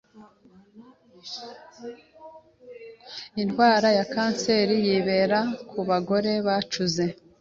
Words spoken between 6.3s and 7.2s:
bacuze